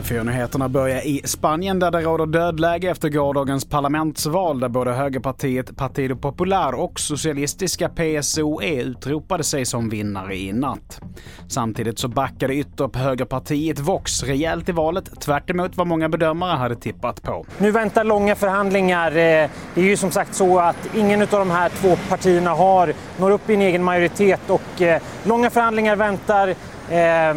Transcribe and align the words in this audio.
TV4-nyheterna 0.00 0.68
börjar 0.68 1.06
i 1.06 1.22
Spanien 1.24 1.78
där 1.78 1.90
det 1.90 2.00
råder 2.00 2.26
dödläge 2.26 2.90
efter 2.90 3.08
gårdagens 3.08 3.64
parlamentsval 3.64 4.60
där 4.60 4.68
både 4.68 4.92
högerpartiet 4.92 5.76
Partido 5.76 6.16
Popular 6.16 6.72
och 6.72 7.00
socialistiska 7.00 7.88
PSOE 7.88 8.82
utropade 8.82 9.44
sig 9.44 9.64
som 9.64 9.88
vinnare 9.88 10.36
i 10.36 10.52
natt. 10.52 11.00
Samtidigt 11.48 11.98
så 11.98 12.08
backade 12.08 12.54
ytterhögerpartiet 12.54 13.78
Vox 13.78 14.22
rejält 14.22 14.68
i 14.68 14.72
valet, 14.72 15.20
tvärt 15.20 15.76
vad 15.76 15.86
många 15.86 16.08
bedömare 16.08 16.56
hade 16.56 16.76
tippat 16.76 17.22
på. 17.22 17.46
Nu 17.58 17.70
väntar 17.70 18.04
långa 18.04 18.34
förhandlingar. 18.34 19.10
Eh, 19.10 19.50
det 19.74 19.80
är 19.80 19.84
ju 19.84 19.96
som 19.96 20.10
sagt 20.10 20.34
så 20.34 20.58
att 20.58 20.94
ingen 20.94 21.22
av 21.22 21.28
de 21.28 21.50
här 21.50 21.68
två 21.68 21.96
partierna 22.08 22.50
har, 22.50 22.92
når 23.18 23.30
upp 23.30 23.50
i 23.50 23.54
en 23.54 23.60
egen 23.60 23.84
majoritet 23.84 24.40
och 24.50 24.82
eh, 24.82 25.02
långa 25.24 25.50
förhandlingar 25.50 25.96
väntar. 25.96 26.48
Eh, 26.90 27.34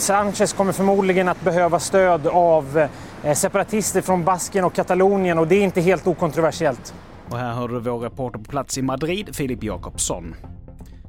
Sanchez 0.00 0.52
kommer 0.52 0.72
förmodligen 0.72 1.28
att 1.28 1.40
behöva 1.40 1.78
stöd 1.78 2.26
av 2.26 2.88
eh, 3.22 3.34
separatister 3.34 4.00
från 4.00 4.24
Baskien 4.24 4.64
och 4.64 4.74
Katalonien 4.74 5.38
och 5.38 5.48
det 5.48 5.54
är 5.54 5.62
inte 5.62 5.80
helt 5.80 6.06
okontroversiellt. 6.06 6.94
Och 7.30 7.38
här 7.38 7.52
hörde 7.52 7.74
du 7.74 7.80
vår 7.80 7.98
reporter 7.98 8.38
på 8.38 8.50
plats 8.50 8.78
i 8.78 8.82
Madrid, 8.82 9.36
Filip 9.36 9.62
Jakobsson. 9.62 10.34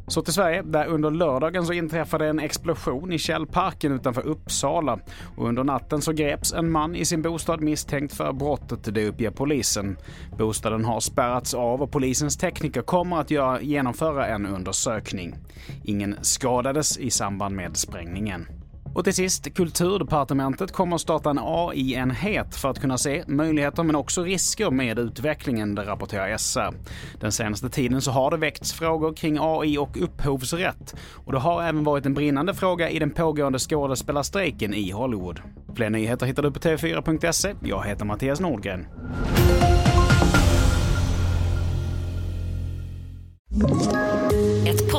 Så 0.08 0.22
till 0.22 0.34
Sverige, 0.34 0.62
där 0.62 0.86
under 0.86 1.12
lördagen 1.12 1.66
så 1.66 1.74
inträffade 1.74 2.28
en 2.28 2.40
explosion 2.40 3.14
i 3.14 3.18
Källparken 3.18 3.92
utanför 3.92 4.22
Uppsala. 4.22 5.00
Och 5.36 5.48
under 5.48 5.64
natten 5.64 6.02
så 6.02 6.12
greps 6.12 6.54
en 6.54 6.72
man 6.72 6.96
i 6.96 7.06
sin 7.06 7.22
bostad 7.22 7.62
misstänkt 7.62 8.14
för 8.14 8.34
brottet, 8.34 8.96
det 8.96 9.08
uppger 9.08 9.32
polisen. 9.32 9.98
Bostaden 10.38 10.86
har 10.86 11.00
spärrats 11.00 11.54
av 11.54 11.82
och 11.82 11.92
polisens 11.92 12.38
tekniker 12.38 12.82
kommer 12.82 13.20
att 13.20 13.32
göra, 13.32 13.62
genomföra 13.62 14.28
en 14.28 14.46
undersökning. 14.46 15.36
Ingen 15.84 16.16
skadades 16.22 16.98
i 16.98 17.12
samband 17.12 17.56
med 17.56 17.78
sprängningen. 17.78 18.61
Och 18.96 19.04
till 19.04 19.14
sist, 19.14 19.54
Kulturdepartementet 19.54 20.72
kommer 20.72 20.96
att 20.96 21.02
starta 21.02 21.30
en 21.30 21.40
AI-enhet 21.42 22.56
för 22.56 22.70
att 22.70 22.80
kunna 22.80 22.98
se 22.98 23.24
möjligheter 23.28 23.84
men 23.84 23.96
också 23.96 24.24
risker 24.24 24.72
med 24.72 25.00
utvecklingen, 25.00 25.76
det 25.76 25.86
rapporterar 25.86 26.38
SR. 26.38 26.74
Den 27.20 27.32
senaste 27.32 27.70
tiden 27.70 28.02
så 28.02 28.12
har 28.12 28.32
det 28.32 28.38
väckts 28.38 28.74
frågor 28.74 29.14
kring 29.14 29.38
AI 29.42 29.78
och 29.78 30.04
upphovsrätt. 30.04 30.96
Och 31.26 31.32
det 31.32 31.40
har 31.40 31.64
även 31.64 31.84
varit 31.84 32.06
en 32.06 32.14
brinnande 32.14 32.54
fråga 32.54 32.90
i 32.90 33.00
den 33.00 33.12
pågående 33.12 33.60
skådespelarstrejken 33.60 34.74
i 34.74 34.92
Hollywood. 34.92 35.42
Fler 35.76 35.90
nyheter 35.90 36.26
hittar 36.26 36.44
du 36.44 36.52
på 36.52 36.60
tv4.se. 36.60 37.56
Jag 37.64 37.84
heter 37.84 38.06
Mattias 38.06 38.40
Nordgren. 38.40 38.86